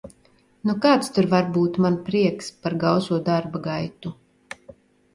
[0.69, 4.19] Nu kāds tur var būt man prieks par gauso darba gaitu.